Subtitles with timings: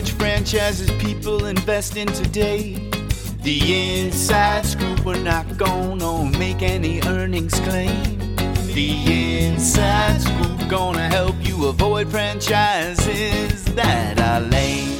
[0.00, 2.72] which franchises people invest in today.
[3.42, 8.18] The inside scoop, we're not gonna make any earnings claim.
[8.72, 14.96] The inside scoop gonna help you avoid franchises that are lame.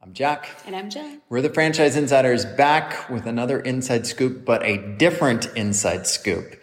[0.00, 0.48] I'm Jack.
[0.64, 1.18] And I'm Jill.
[1.28, 6.54] We're the Franchise Insiders back with another inside scoop, but a different inside scoop.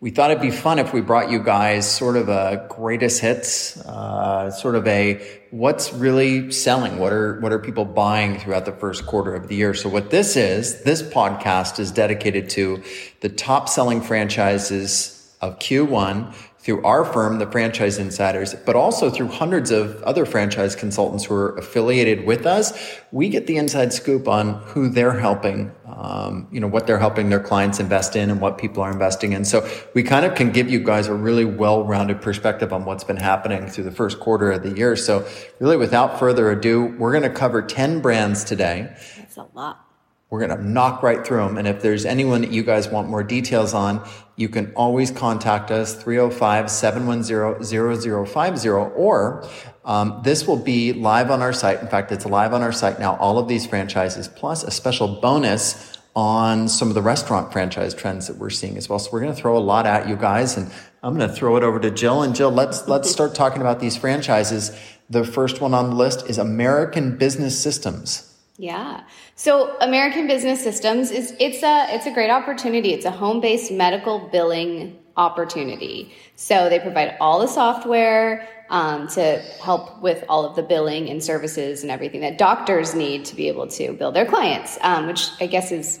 [0.00, 3.76] We thought it'd be fun if we brought you guys sort of a greatest hits,
[3.78, 8.72] uh, sort of a what's really selling, what are what are people buying throughout the
[8.72, 9.74] first quarter of the year.
[9.74, 12.80] So what this is, this podcast is dedicated to
[13.22, 19.28] the top selling franchises of Q1 through our firm, the Franchise Insiders, but also through
[19.28, 22.98] hundreds of other franchise consultants who are affiliated with us.
[23.12, 27.30] We get the inside scoop on who they're helping, um, you know, what they're helping
[27.30, 29.44] their clients invest in and what people are investing in.
[29.44, 33.16] So we kind of can give you guys a really well-rounded perspective on what's been
[33.16, 34.96] happening through the first quarter of the year.
[34.96, 35.26] So
[35.60, 38.92] really, without further ado, we're going to cover 10 brands today.
[39.16, 39.84] That's a lot.
[40.30, 41.56] We're going to knock right through them.
[41.56, 44.06] And if there's anyone that you guys want more details on,
[44.38, 49.46] you can always contact us 305-710-0050 or
[49.84, 51.80] um, this will be live on our site.
[51.80, 55.20] In fact, it's live on our site now, all of these franchises, plus a special
[55.20, 58.98] bonus on some of the restaurant franchise trends that we're seeing as well.
[58.98, 60.70] So we're going to throw a lot at you guys and
[61.02, 62.22] I'm going to throw it over to Jill.
[62.22, 64.78] And Jill, let's, let's start talking about these franchises.
[65.10, 68.27] The first one on the list is American Business Systems.
[68.58, 69.04] Yeah.
[69.36, 72.92] So American Business Systems is it's a it's a great opportunity.
[72.92, 76.12] It's a home-based medical billing opportunity.
[76.34, 81.22] So they provide all the software um, to help with all of the billing and
[81.22, 85.28] services and everything that doctors need to be able to bill their clients, um, which
[85.40, 86.00] I guess is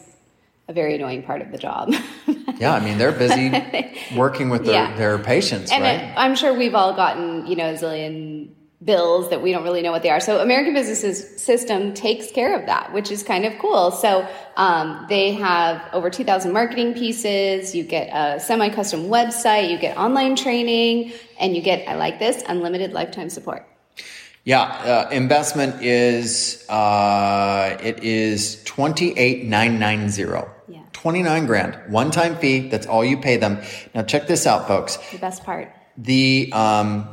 [0.66, 1.94] a very annoying part of the job.
[2.58, 3.52] yeah, I mean they're busy
[4.16, 4.96] working with their, yeah.
[4.96, 6.12] their patients, and right?
[6.16, 8.50] I'm sure we've all gotten you know a zillion
[8.84, 10.20] bills that we don't really know what they are.
[10.20, 13.90] So American Business System takes care of that, which is kind of cool.
[13.90, 14.26] So
[14.56, 17.74] um, they have over 2,000 marketing pieces.
[17.74, 19.70] You get a semi-custom website.
[19.70, 23.66] You get online training, and you get I like this unlimited lifetime support.
[24.44, 30.50] Yeah, uh, investment is uh, it is twenty eight nine nine zero.
[30.68, 30.80] Yeah.
[30.92, 32.68] 29 grand, one time fee.
[32.68, 33.60] That's all you pay them.
[33.94, 34.96] Now, check this out, folks.
[35.12, 35.72] The best part.
[35.96, 37.08] The, um,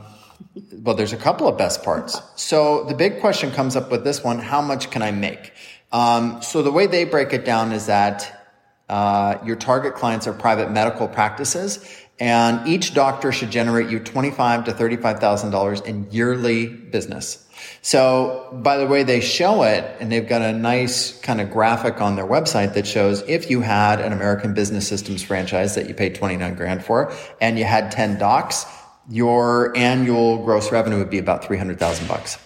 [0.71, 2.21] well, there's a couple of best parts.
[2.35, 5.53] So the big question comes up with this one how much can I make?
[5.91, 8.51] Um, so the way they break it down is that
[8.89, 11.83] uh, your target clients are private medical practices,
[12.19, 17.41] and each doctor should generate you twenty-five to thirty-five thousand dollars in yearly business.
[17.81, 22.01] So, by the way they show it, and they've got a nice kind of graphic
[22.01, 25.93] on their website that shows if you had an American Business Systems franchise that you
[25.93, 27.11] paid twenty-nine grand for,
[27.41, 28.65] and you had ten docs
[29.09, 32.37] your annual gross revenue would be about 300,000 bucks.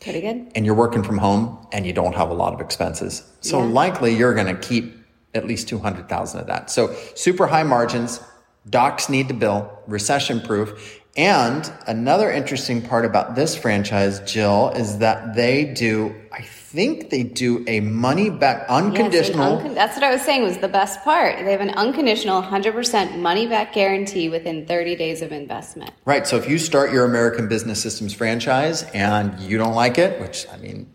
[0.00, 0.50] Pretty good.
[0.54, 3.22] And you're working from home and you don't have a lot of expenses.
[3.40, 3.66] So yeah.
[3.66, 4.96] likely you're going to keep
[5.34, 6.70] at least 200,000 of that.
[6.70, 8.20] So super high margins,
[8.68, 11.00] docs need to bill, recession proof.
[11.16, 17.22] And another interesting part about this franchise, Jill, is that they do, I think they
[17.22, 19.62] do a money back unconditional.
[19.62, 21.36] Yes, that's what I was saying was the best part.
[21.44, 25.90] They have an unconditional 100% money back guarantee within 30 days of investment.
[26.06, 26.26] Right.
[26.26, 30.46] So if you start your American Business Systems franchise and you don't like it, which
[30.50, 30.90] I mean,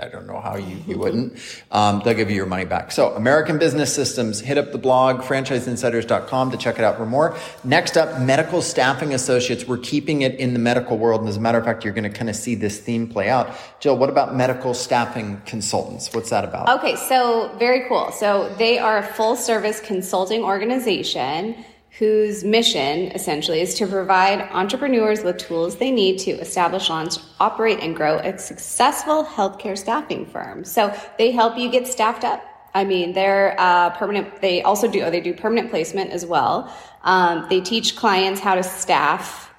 [0.00, 1.38] I don't know how you, you wouldn't.
[1.70, 2.92] Um, they'll give you your money back.
[2.92, 7.36] So American Business Systems, hit up the blog, franchiseinsiders.com to check it out for more.
[7.62, 9.66] Next up, medical staffing associates.
[9.68, 11.20] We're keeping it in the medical world.
[11.20, 13.28] And as a matter of fact, you're going to kind of see this theme play
[13.28, 13.54] out.
[13.80, 16.14] Jill, what about medical staffing consultants?
[16.14, 16.70] What's that about?
[16.78, 16.96] Okay.
[16.96, 18.12] So very cool.
[18.12, 21.66] So they are a full service consulting organization
[21.98, 27.78] whose mission essentially is to provide entrepreneurs with tools they need to establish, launch, operate,
[27.80, 30.64] and grow a successful healthcare staffing firm.
[30.64, 32.42] So they help you get staffed up.
[32.74, 34.40] I mean, they're uh, permanent.
[34.40, 36.74] They also do they do permanent placement as well.
[37.02, 39.52] Um, they teach clients how to staff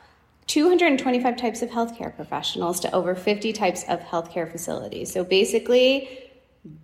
[0.47, 5.13] 225 types of healthcare professionals to over 50 types of healthcare facilities.
[5.13, 6.31] So basically,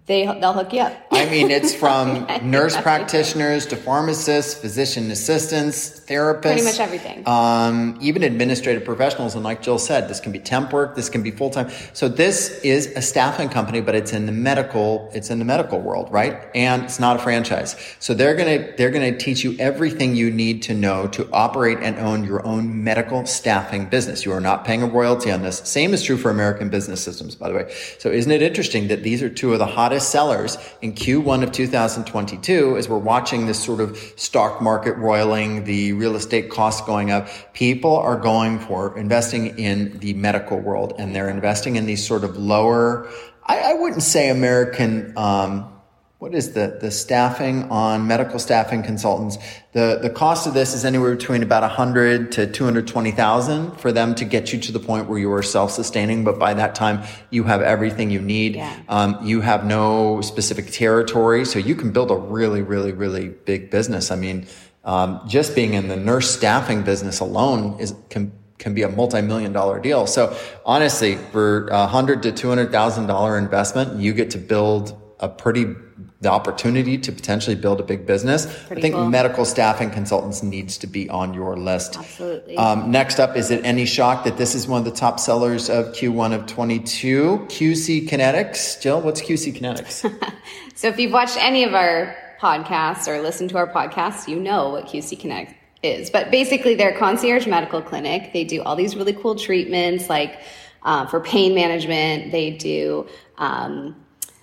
[0.10, 0.94] they they'll hook you up.
[1.12, 7.28] I mean, it's from nurse practitioners to pharmacists, physician assistants, therapists, pretty much everything.
[7.28, 11.22] Um, even administrative professionals, and like Jill said, this can be temp work, this can
[11.22, 11.70] be full time.
[11.94, 15.80] So this is a staffing company, but it's in the medical, it's in the medical
[15.80, 16.48] world, right?
[16.56, 17.76] And it's not a franchise.
[18.00, 21.96] So they're gonna they're gonna teach you everything you need to know to operate and
[22.00, 24.26] own your own medical staffing business.
[24.26, 25.60] You are not paying a royalty on this.
[25.60, 27.72] Same is true for American Business Systems, by the way.
[28.00, 31.52] So isn't it interesting that these are two of the hottest sellers in Q1 of
[31.52, 37.12] 2022 as we're watching this sort of stock market roiling, the real estate costs going
[37.12, 37.28] up.
[37.54, 42.24] People are going for investing in the medical world and they're investing in these sort
[42.24, 43.10] of lower,
[43.44, 45.79] I, I wouldn't say American, um,
[46.20, 49.38] what is the, the staffing on medical staffing consultants?
[49.72, 54.26] The, the cost of this is anywhere between about 100 to 220,000 for them to
[54.26, 56.26] get you to the point where you are self-sustaining.
[56.26, 58.58] But by that time, you have everything you need.
[58.58, 58.78] Yeah.
[58.90, 61.46] Um, you have no specific territory.
[61.46, 64.12] So you can build a really, really, really big business.
[64.12, 64.46] I mean,
[64.84, 69.54] um, just being in the nurse staffing business alone is, can, can be a multi-million
[69.54, 70.06] dollar deal.
[70.06, 75.02] So honestly, for a hundred to two hundred thousand dollar investment, you get to build
[75.22, 75.76] a pretty
[76.22, 78.46] the opportunity to potentially build a big business.
[78.68, 79.10] Pretty I think cool.
[79.10, 81.98] medical staffing consultants needs to be on your list.
[81.98, 82.58] Absolutely.
[82.58, 85.70] Um, next up, is it any shock that this is one of the top sellers
[85.70, 87.46] of Q1 of 22?
[87.48, 88.82] QC Kinetix.
[88.82, 90.34] Jill, what's QC Kinetix?
[90.80, 94.70] So if you've watched any of our podcasts or listened to our podcasts, you know
[94.70, 96.10] what QC Connect is.
[96.10, 98.32] But basically, they're a concierge medical clinic.
[98.32, 100.40] They do all these really cool treatments, like
[100.84, 102.32] uh, for pain management.
[102.32, 103.08] They do
[103.38, 103.94] um,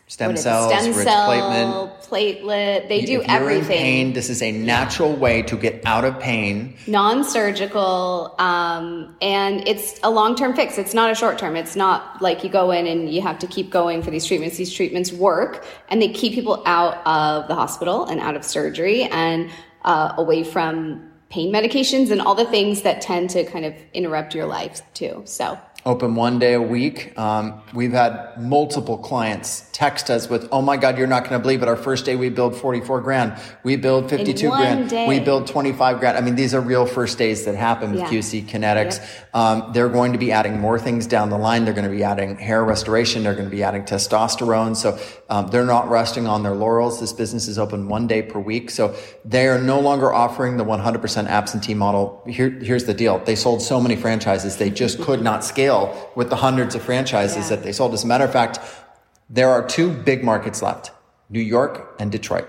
[0.09, 0.45] Stem what is it?
[0.45, 2.07] cells, stem rich cell, platelet.
[2.07, 2.89] platelet.
[2.89, 3.79] They do if you're in everything.
[3.79, 6.77] pain, this is a natural way to get out of pain.
[6.87, 12.51] non-surgical um, and it's a long-term fix it's not a short-term it's not like you
[12.51, 16.01] go in and you have to keep going for these treatments these treatments work and
[16.01, 19.51] they keep people out of the hospital and out of surgery and
[19.83, 24.37] uh, away from pain medications and all the things that tend to kind of interrupt
[24.37, 27.17] your life too so Open one day a week.
[27.17, 31.39] Um, we've had multiple clients text us with, "Oh my God, you're not going to
[31.39, 31.69] believe it!
[31.69, 33.35] Our first day we build 44 grand.
[33.63, 34.91] We build 52 grand.
[34.91, 35.07] day.
[35.07, 36.19] We build 25 grand.
[36.19, 38.09] I mean, these are real first days that happen with Yeah.
[38.09, 39.01] QC Kinetix.
[39.33, 41.65] Um, they're going to be adding more things down the line.
[41.65, 43.23] They're going to be adding hair restoration.
[43.23, 44.75] They're going to be adding testosterone.
[44.75, 44.99] So
[45.29, 46.99] um, they're not resting on their laurels.
[46.99, 48.71] This business is open one day per week.
[48.71, 52.25] So they are no longer offering the 100% absentee model.
[52.27, 53.21] Here, here's the deal.
[53.21, 54.57] They sold so many franchises.
[54.57, 55.76] They just could not scale
[56.19, 57.51] with the hundreds of franchises Yeah.
[57.57, 57.93] that they sold.
[57.95, 58.59] As a matter of fact,
[59.39, 60.91] there are two big markets left.
[61.29, 62.47] New York and Detroit.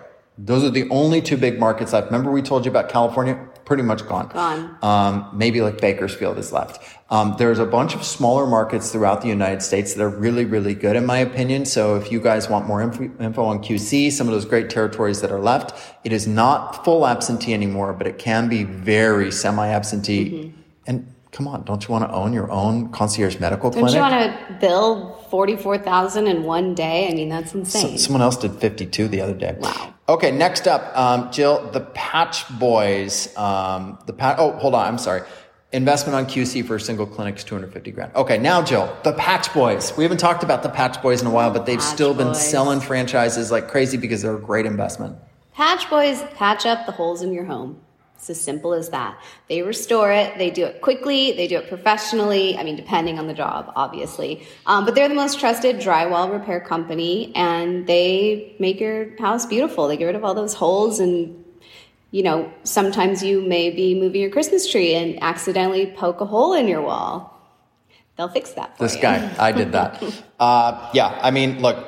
[0.49, 2.05] Those are the only two big markets left.
[2.11, 3.35] Remember we told you about California?
[3.65, 4.27] Pretty much gone.
[4.29, 4.77] Gone.
[4.83, 6.79] Um, maybe like Bakersfield is left.
[7.09, 10.75] Um, there's a bunch of smaller markets throughout the United States that are really, really
[10.75, 11.65] good in my opinion.
[11.65, 15.19] So if you guys want more info, info on QC, some of those great territories
[15.21, 15.67] that are left,
[16.05, 20.53] it is not full absentee anymore, but it can be very semi-absentee.
[20.85, 21.07] And
[21.37, 23.93] come on, don't you want to own your own concierge medical clinic?
[23.93, 28.23] don't you want to bill 44000 in one day i mean that's insane S- Someone
[28.23, 29.55] else did 52 the other day.
[29.59, 29.93] Wow.
[30.09, 33.35] Okay, next up, um, Jill, the Patch Boys.
[33.37, 34.37] Um, the pat.
[34.39, 34.87] Oh, hold on.
[34.87, 35.21] I'm sorry.
[35.73, 38.15] Investment on QC for a single clinic is 250 grand.
[38.15, 39.95] Okay, now Jill, the Patch Boys.
[39.97, 42.27] We haven't talked about the Patch Boys in a while, but they've Patch still been
[42.29, 42.49] Boys.
[42.49, 45.17] selling franchises like crazy because they're a great investment.
[45.53, 47.81] Patch Boys patch up the holes in your home.
[48.27, 49.17] It's as simple as that.
[49.47, 50.37] They restore it.
[50.37, 51.31] They do it quickly.
[51.31, 52.57] They do it professionally.
[52.57, 54.45] I mean, depending on the job, obviously.
[54.65, 59.87] Um, but they're the most trusted drywall repair company, and they make your house beautiful.
[59.87, 61.43] They get rid of all those holes and
[62.11, 66.53] you know, sometimes you may be moving your Christmas tree and accidentally poke a hole
[66.53, 67.37] in your wall.
[68.15, 68.87] They'll fix that for you.
[68.87, 69.01] This you.
[69.01, 70.03] guy, I did that.
[70.39, 71.83] Uh, yeah, I mean, look,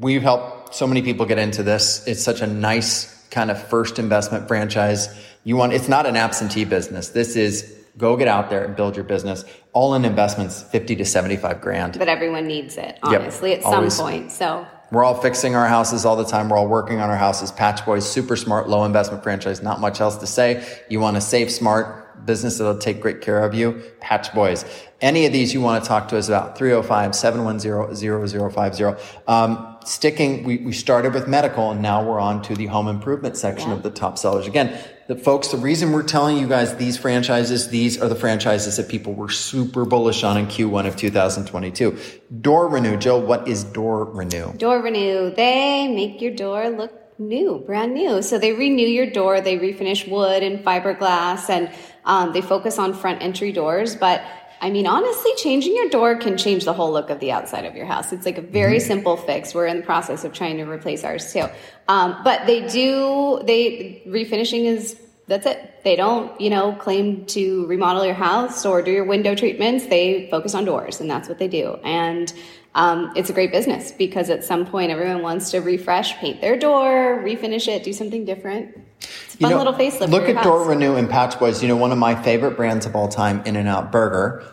[0.00, 2.02] we've helped so many people get into this.
[2.06, 5.08] It's such a nice kind of first investment franchise.
[5.44, 7.08] You want, it's not an absentee business.
[7.10, 9.44] This is go get out there and build your business.
[9.72, 11.98] All in investments, 50 to 75 grand.
[11.98, 13.98] But everyone needs it, Yep, honestly, at some always.
[13.98, 14.30] point.
[14.32, 16.48] So We're all fixing our houses all the time.
[16.48, 17.50] We're all working on our houses.
[17.50, 19.62] Patch Boys, super smart, low investment franchise.
[19.62, 20.64] Not much else to say.
[20.88, 23.82] You want a safe, smart business that'll take great care of you.
[24.00, 24.64] Patch Boys.
[25.00, 28.98] Any of these you want to talk to us about, 305-710-0050.
[29.26, 33.36] Um, sticking, we, we started with medical and now we're on to the home improvement
[33.36, 33.76] section Yeah.
[33.76, 34.46] of the top sellers.
[34.46, 38.76] Again, the folks, the reason we're telling you guys these franchises, these are the franchises
[38.76, 41.98] that people were super bullish on in Q1 of 2022.
[42.40, 42.96] Door Renew.
[42.96, 44.52] Joe, what is Door Renew?
[44.54, 48.22] Door Renew, they make your door look new, brand new.
[48.22, 51.70] So they renew your door, they refinish wood and fiberglass, and
[52.04, 53.94] um, they focus on front entry doors.
[53.94, 54.22] But
[54.62, 57.74] I mean, honestly, changing your door can change the whole look of the outside of
[57.74, 58.12] your house.
[58.12, 59.54] It's like a very simple fix.
[59.54, 61.46] We're in the process of trying to replace ours too.
[61.88, 65.82] Um, but they do, they, refinishing is, that's it.
[65.82, 69.86] They don't, you know, claim to remodel your house or do your window treatments.
[69.86, 71.80] They focus on doors and that's what they do.
[71.82, 72.32] And,
[72.76, 76.56] um, it's a great business because at some point everyone wants to refresh, paint their
[76.56, 78.78] door, refinish it, do something different.
[79.24, 80.08] It's a fun You know, little facelift.
[80.10, 80.68] Look at Door.
[80.68, 81.62] Renew and Patch Boys.
[81.62, 84.44] You know, one of my favorite brands of all time, In-N-Out Burger.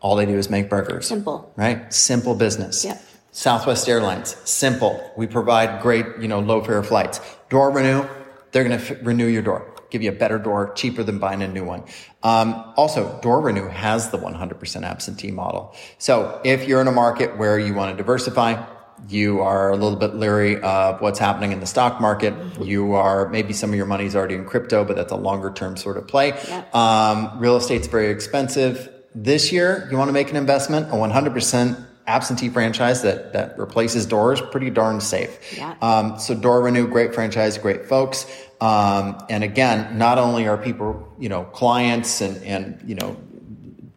[0.00, 1.06] All they do is make burgers.
[1.08, 1.52] Simple.
[1.56, 1.92] Right?
[1.92, 2.84] Simple business.
[2.84, 3.02] Yep.
[3.32, 5.12] Southwest Airlines, simple.
[5.16, 7.20] We provide great, you know, low fare flights.
[7.50, 8.04] Door renew,
[8.52, 11.42] they're going to f- renew your door, give you a better door, cheaper than buying
[11.42, 11.84] a new one.
[12.22, 15.74] Um, also, Door Renew has the 100% absentee model.
[15.98, 18.64] So if you're in a market where you want to diversify,
[19.08, 22.34] you are a little bit leery of what's happening in the stock market.
[22.60, 25.52] You are maybe some of your money is already in crypto, but that's a longer
[25.52, 26.28] term sort of play.
[26.48, 26.64] Yeah.
[26.72, 28.92] Um, real estate's very expensive.
[29.14, 34.06] This year, you want to make an investment, a 100% absentee franchise that, that replaces
[34.06, 35.56] doors, pretty darn safe.
[35.56, 35.76] Yeah.
[35.82, 38.26] Um, so Door Renew, great franchise, great folks.
[38.60, 43.16] Um, and again, not only are people, you know, clients and, and, you know,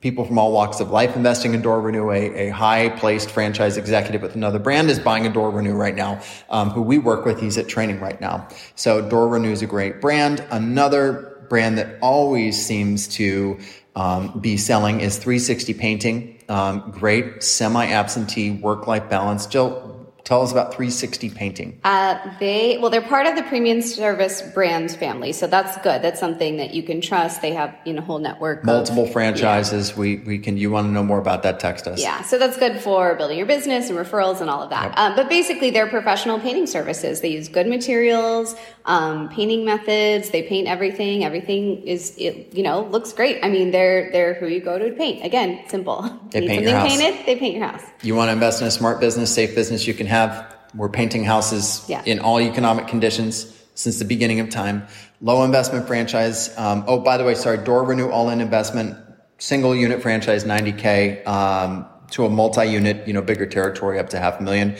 [0.01, 3.77] people from all walks of life investing in Door Renew, a, a high placed franchise
[3.77, 7.23] executive with another brand is buying a Door Renew right now, um, who we work
[7.23, 7.39] with.
[7.39, 8.47] He's at training right now.
[8.75, 10.43] So Door Renew is a great brand.
[10.49, 13.59] Another brand that always seems to
[13.95, 16.39] um, be selling is 360 Painting.
[16.49, 19.45] Um, great semi absentee work life balance.
[19.45, 19.90] Jill,
[20.23, 21.79] tell us about 360 Painting.
[21.83, 26.01] Uh, they well, they're part of the premium service brands family, so that's good.
[26.01, 27.41] That's something that you can trust.
[27.41, 29.95] They have you know whole network, of- Multiple franchises.
[29.95, 32.01] We, we can, you want to know more about that, text us.
[32.01, 34.97] Yeah, so that's good for building your business and referrals and all of that.
[34.97, 37.21] Um, but basically, they're professional painting services.
[37.21, 40.29] They use good materials, um, painting methods.
[40.31, 41.23] They paint everything.
[41.23, 43.39] Everything is, it, you know, looks great.
[43.43, 45.25] I mean, they're they're who you go to paint.
[45.25, 46.01] Again, simple.
[46.31, 46.87] They Need paint your house.
[46.87, 47.25] painted.
[47.25, 47.83] They paint your house.
[48.03, 50.45] You want to invest in a smart business, safe business you can have.
[50.75, 52.01] We're painting houses Yeah.
[52.05, 54.83] in all economic conditions since the beginning of time.
[55.21, 56.49] Low investment franchise.
[56.57, 58.95] Um, oh, by the way, sorry, Door Renew all in investment,
[59.37, 64.19] single unit franchise, 90K, um, to a multi unit, you know, bigger territory up to
[64.19, 64.75] half a million.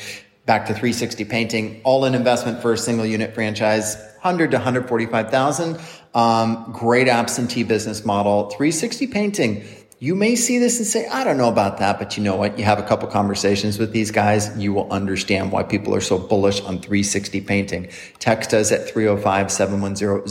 [0.46, 5.80] Back to 360 painting, all in investment for a single unit franchise, 100 to 145,000.
[6.14, 8.50] Um, great absentee business model.
[8.50, 9.64] 360 painting.
[10.03, 12.58] You may see this and say, I don't know about that, but you know what?
[12.58, 16.17] You have a couple conversations with these guys, you will understand why people are so
[16.17, 17.88] bullish on 360 painting.
[18.17, 20.27] Text us at 305 710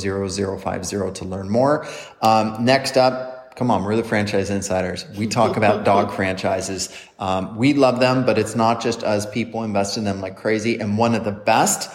[0.58, 1.86] 0050 to learn more.
[2.20, 5.06] Um, next up, come on, we're the franchise insiders.
[5.16, 6.88] We talk about dog franchises.
[7.20, 9.24] Um, we love them, but it's not just us.
[9.24, 10.80] People invest in them like crazy.
[10.80, 11.88] And one of the best,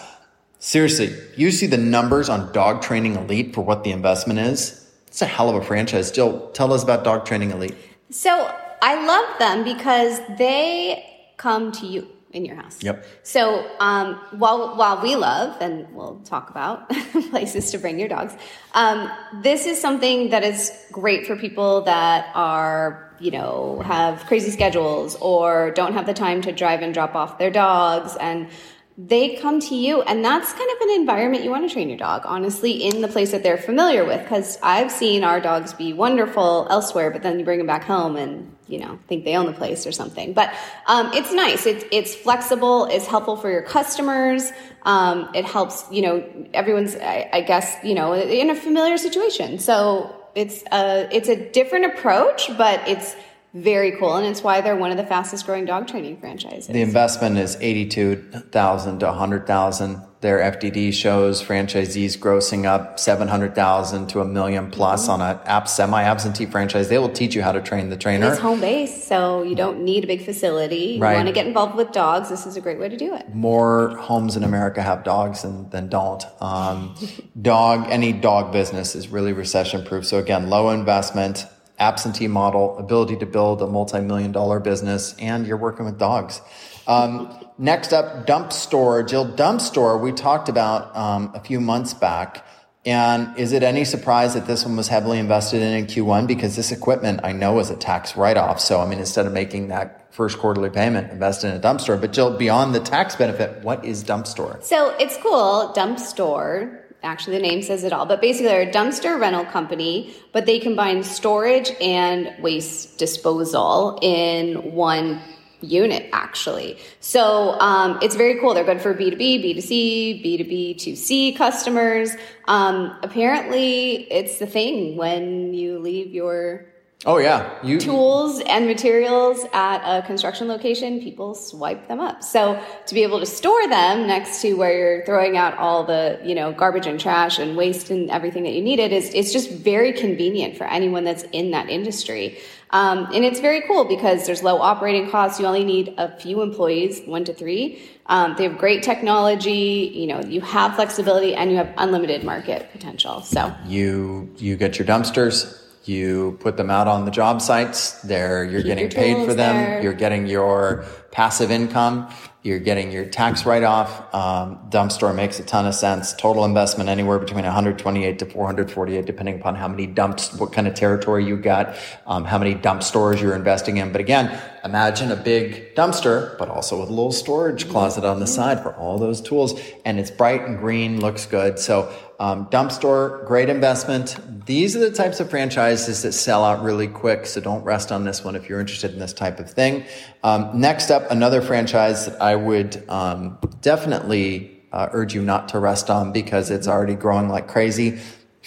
[0.60, 4.85] seriously, you see the numbers on Dog Training Elite for what the investment is?
[5.16, 6.10] It's a hell of a franchise.
[6.10, 7.74] Jill, tell us about Dog Training Elite.
[8.10, 12.82] So I love them because they come to you in your house.
[12.82, 13.02] Yep.
[13.22, 16.90] So um, while while we love, and we'll talk about
[17.30, 18.34] places to bring your dogs,
[18.74, 24.50] um, this is something that is great for people that are you know have crazy
[24.50, 28.50] schedules or don't have the time to drive and drop off their dogs and
[28.98, 31.98] they come to you and that's kind of an environment you want to train your
[31.98, 35.92] dog honestly in the place that they're familiar with because i've seen our dogs be
[35.92, 39.46] wonderful elsewhere but then you bring them back home and you know think they own
[39.46, 40.32] the place or something.
[40.32, 40.52] But
[40.86, 41.66] um, it's nice.
[41.66, 42.86] It's, it's flexible.
[42.86, 44.50] It's helpful for your customers.
[44.82, 49.58] Um, it helps you know everyone's I, I guess you know in a familiar situation.
[49.58, 53.16] So it's a it's a different approach but it's
[53.62, 56.82] very cool and it's why they're one of the fastest growing dog training franchises The
[56.82, 60.02] investment is 82,000 to 100,000.
[60.20, 66.46] Their FDD shows franchisees grossing up 700,000 to a million plus on a app semi-absentee
[66.46, 66.88] franchise.
[66.88, 68.30] They will teach you how to train the trainer.
[68.32, 70.94] It's home base, so you don't need a big facility.
[70.96, 71.14] You Right.
[71.14, 73.34] want to get involved with dogs, this is a great way to do it.
[73.34, 76.24] more homes in America have dogs than, than don't.
[76.40, 76.94] Um,
[77.40, 80.04] dog, any dog business is really recession proof.
[80.06, 81.46] So again, low investment,
[81.78, 86.40] absentee model, ability to build a multi-million dollar business, and you're working with dogs.
[86.86, 89.08] Um, next up, DumpStor.
[89.08, 92.46] Jill, DumpStor, we talked about um, a few months back.
[92.84, 96.28] And is it any surprise that this one was heavily invested in in Q1?
[96.28, 98.60] Because this equipment I know is a tax write-off.
[98.60, 102.00] So, I mean, instead of making that first quarterly payment, invest in a DumpStor.
[102.00, 104.62] But Jill, beyond the tax benefit, what is DumpStor?
[104.62, 106.85] So it's cool, DumpStor.
[107.06, 110.58] Actually, the name says it all, but basically, they're a dumpster rental company, but they
[110.58, 115.20] combine storage and waste disposal in one
[115.60, 116.78] unit, actually.
[117.00, 118.54] So um, it's very cool.
[118.54, 122.10] They're good for B2B, B2C, B2B, 2C customers.
[122.46, 126.66] Um, apparently, it's the thing when you leave your
[127.04, 132.22] Oh yeah, you tools and materials at a construction location, people swipe them up.
[132.22, 136.18] So to be able to store them next to where you're throwing out all the,
[136.24, 139.50] you know, garbage and trash and waste and everything that you needed is, it's just
[139.50, 142.38] very convenient for anyone that's in that industry.
[142.70, 145.38] Um, and it's very cool because there's low operating costs.
[145.38, 147.80] You only need a few employees, one to three.
[148.06, 149.92] Um, they have great technology.
[149.94, 153.20] You know, you have flexibility and you have unlimited market potential.
[153.20, 157.92] So you you get your dumpsters, You put them out on the job sites.
[158.02, 159.56] There, you're Keep getting your paid for them.
[159.56, 159.82] there.
[159.82, 162.12] You're getting your passive income.
[162.42, 164.14] You're getting your tax write-off.
[164.14, 166.12] Um, DumpStor makes a ton of sense.
[166.12, 170.74] Total investment anywhere between 128 to 448, depending upon how many dumps, what kind of
[170.74, 171.76] territory you got,
[172.06, 173.90] um, how many DumpStors you're investing in.
[173.90, 178.26] But again, imagine a big dumpster, but also with a little storage closet on the
[178.28, 179.60] side for all those tools.
[179.84, 181.58] And it's bright and green, looks good.
[181.58, 184.16] So um, DumpStor, great investment.
[184.46, 187.26] These are the types of franchises that sell out really quick.
[187.26, 189.84] So don't rest on this one if you're interested in this type of thing.
[190.22, 195.58] Um, next up, another franchise that I would um, definitely uh, urge you not to
[195.58, 197.98] rest on because it's already growing like crazy.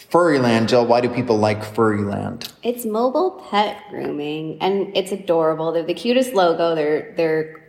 [0.10, 0.86] Furryland, Jill.
[0.86, 2.52] Why do people like Furryland?
[2.64, 5.72] It's mobile pet grooming, and it's adorable.
[5.72, 6.74] They're the cutest logo.
[6.74, 7.64] They're they're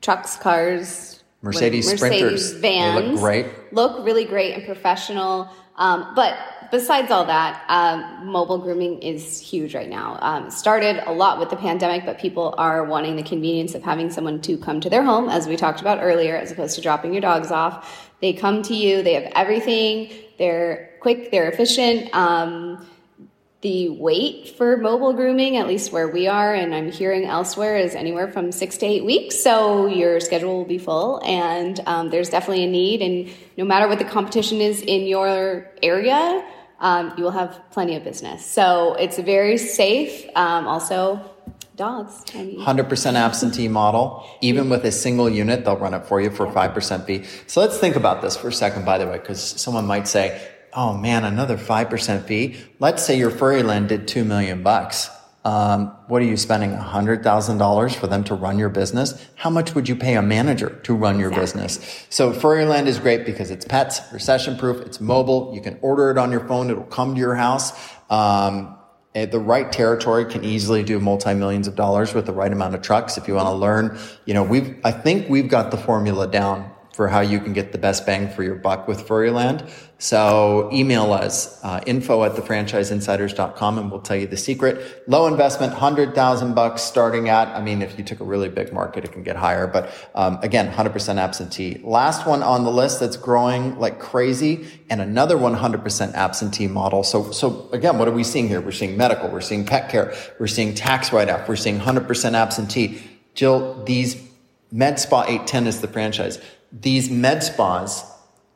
[0.00, 2.60] trucks, cars, Mercedes Mercedes Sprinters.
[2.60, 3.72] They look great.
[3.72, 5.50] Look really great and professional.
[5.76, 6.38] Um, but
[6.70, 10.18] besides all that, um, mobile grooming is huge right now.
[10.20, 14.10] Um, started a lot with the pandemic, but people are wanting the convenience of having
[14.10, 17.12] someone to come to their home, as we talked about earlier, as opposed to dropping
[17.12, 18.10] your dogs off.
[18.20, 19.02] They come to you.
[19.02, 20.12] They have everything.
[20.38, 21.30] They're quick.
[21.30, 22.14] They're efficient.
[22.14, 22.86] Um,
[23.62, 27.94] the wait for mobile grooming, at least where we are, and I'm hearing elsewhere, is
[27.94, 29.40] anywhere from six to eight weeks.
[29.40, 33.02] So your schedule will be full, and um, there's definitely a need.
[33.02, 36.44] And no matter what the competition is in your area,
[36.80, 38.44] um, you will have plenty of business.
[38.44, 40.28] So it's very safe.
[40.34, 41.30] Um, also,
[41.76, 42.24] dogs.
[42.34, 44.26] I mean, 100% absentee model.
[44.40, 47.24] Even with a single unit, they'll run it for you for 5% fee.
[47.46, 50.40] So let's think about this for a second, by the way, because someone might say,
[50.74, 52.56] oh man, another 5% fee.
[52.78, 55.10] Let's say your Furryland did 2 million bucks.
[55.44, 56.70] Um, what are you spending?
[56.70, 59.28] $100,000 for them to run your business?
[59.34, 61.62] How much would you pay a manager to run your Exactly.
[61.62, 62.06] business?
[62.10, 65.52] So Furryland is great because it's pets, recession proof, it's mobile.
[65.52, 66.70] You can order it on your phone.
[66.70, 67.72] It'll come to your house.
[68.08, 68.76] Um,
[69.16, 72.82] eh, the right territory can easily do multi-millions of dollars with the right amount of
[72.82, 73.18] trucks.
[73.18, 76.70] If you want to learn, you know, we've, I think we've got the formula down
[76.92, 79.68] for how you can get the best bang for your buck with Furryland.
[79.98, 85.08] So email us, uh, info at thefranchiseinsiders.com and we'll tell you the secret.
[85.08, 89.04] Low investment, 100,000 bucks starting at, I mean, if you took a really big market,
[89.04, 91.80] it can get higher, but, um, again, 100% absentee.
[91.84, 97.04] Last one on the list that's growing like crazy and another 100% absentee model.
[97.04, 98.60] So, so again, what are we seeing here?
[98.60, 103.02] We're seeing medical, we're seeing pet care, we're seeing tax write-off, we're seeing 100% absentee.
[103.34, 104.20] Jill, these
[104.72, 106.40] Med Spa 810 is the franchise.
[106.72, 108.12] These med spas,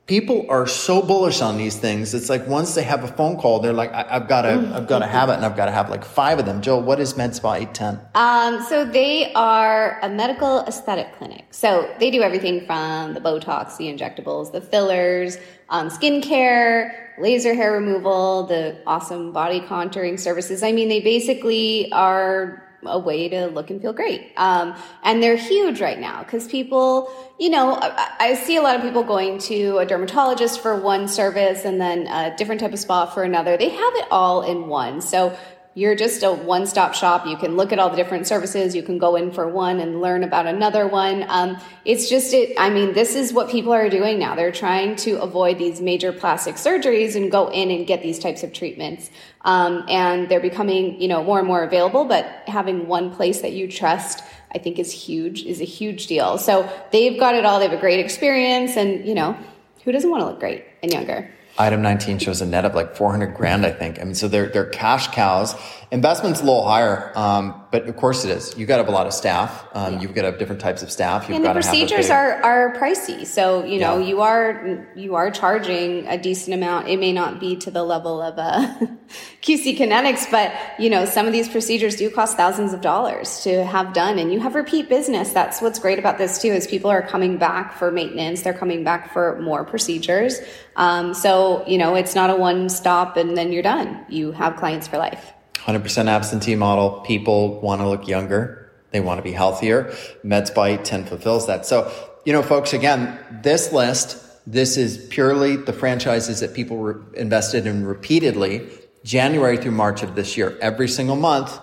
[0.07, 2.14] people are so bullish on these things.
[2.14, 4.87] It's like once they have a phone call, they're like, I, have got to, I've
[4.87, 6.62] got to have it, and I've got to have like five of them.
[6.62, 8.00] Jill, what is Med Spa 810?
[8.14, 11.46] Um, so they are a medical aesthetic clinic.
[11.50, 17.72] So they do everything from the Botox, the injectables, the fillers, um, skincare, laser hair
[17.72, 20.62] removal, the awesome body contouring services.
[20.62, 24.33] I mean, they basically are a way to look and feel great.
[24.37, 28.77] Um, and they're huge right now because people, you know, I, I see a lot
[28.77, 32.79] of people going to a dermatologist for one service and then a different type of
[32.79, 33.57] spa for another.
[33.57, 35.01] They have it all in one.
[35.01, 35.37] So
[35.77, 37.27] you're just a one stop shop.
[37.27, 38.75] You can look at all the different services.
[38.75, 41.27] You can go in for one and learn about another one.
[41.29, 44.35] Um, it's just, it, I mean, this is what people are doing now.
[44.35, 48.43] They're trying to avoid these major plastic surgeries and go in and get these types
[48.43, 49.11] of treatments.
[49.43, 53.53] Um, and they're becoming, you know, more and more available, but having one place that
[53.53, 56.39] you trust, I think is huge, is a huge deal.
[56.39, 57.59] So they've got it all.
[57.59, 59.37] They have a great experience and, you know,
[59.85, 61.31] who doesn't want to look great and younger?
[61.59, 64.01] Item 19 shows a net of like 400 grand, I think.
[64.01, 65.55] I mean, so they're, they're cash cows.
[65.92, 68.57] Investment's a little higher, um, but of course it is.
[68.59, 69.66] You've got to have a lot of staff.
[69.72, 71.29] Um, You've got to have different types of staff.
[71.29, 73.25] You've and got the procedures are, are pricey.
[73.25, 74.07] So you know Yeah.
[74.07, 76.88] you are you are charging a decent amount.
[76.88, 78.75] It may not be to the level of uh,
[79.42, 83.64] qc kinetix but you know some of these procedures do cost thousands of dollars to
[83.64, 84.18] have done.
[84.18, 85.33] And you have repeat business.
[85.33, 88.42] That's what's great about this too is people are coming back for maintenance.
[88.42, 90.40] They're coming back for more procedures.
[90.75, 94.05] Um, so you know it's not a one stop and then you're done.
[94.09, 95.33] You have clients for life
[95.66, 97.00] 100% absentee model.
[97.00, 98.70] People want to look younger.
[98.92, 99.94] They want to be healthier.
[100.22, 101.66] Med Spa 10 fulfills that.
[101.66, 101.92] So,
[102.24, 107.66] you know, folks, again, this list, this is purely the franchises that people re- invested
[107.66, 108.68] in repeatedly
[109.05, 110.57] January through March of this year.
[110.61, 111.59] Every single month,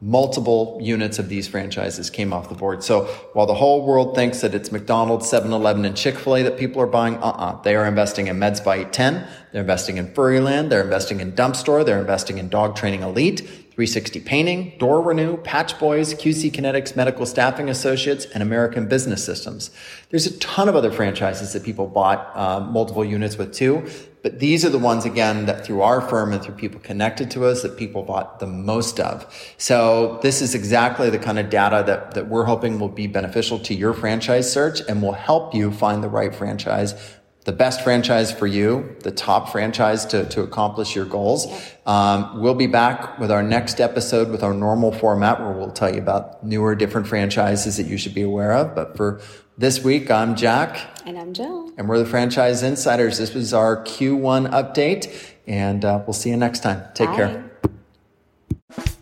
[0.00, 2.84] multiple units of these franchises came off the board.
[2.84, 6.86] So while the whole world thinks that it's McDonald's, 7-Eleven, and Chick-fil-A that people are
[6.86, 7.62] buying, uh-uh.
[7.62, 9.26] They are investing in Med Spa 10.
[9.52, 10.70] They're investing in Furryland.
[10.70, 11.86] They're investing in DumpStor.
[11.86, 17.24] They're investing in Dog Training Elite, 360 Painting, Door Renew, Patch Boys, QC Kinetix Medical
[17.24, 19.70] Staffing Associates, and American Business Systems.
[20.10, 23.88] There's a ton of other franchises that people bought uh, multiple units with too.
[24.26, 27.44] But these are the ones, again, that through our firm and through people connected to
[27.44, 29.24] us that people bought the most of.
[29.56, 33.60] So this is exactly the kind of data that, that we're hoping will be beneficial
[33.60, 38.32] to your franchise search and will help you find the right franchise the best franchise
[38.32, 41.46] for you, the top franchise to, to accomplish your goals.
[41.86, 45.94] Um, we'll be back with our next episode with our normal format where we'll tell
[45.94, 48.74] you about newer, different franchises that you should be aware of.
[48.74, 49.20] But for
[49.58, 50.78] this week, I'm Jack.
[51.04, 51.72] And I'm Jill.
[51.78, 53.18] And we're the Franchise Insiders.
[53.18, 55.14] This was our Q1 update,
[55.46, 56.82] and uh, we'll see you next time.
[56.94, 57.16] Take Bye.
[57.16, 57.50] care.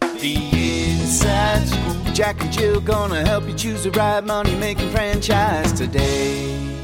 [0.00, 2.14] The Inside Scoop.
[2.14, 6.83] Jack and Jill gonna help you choose the right money making franchise today.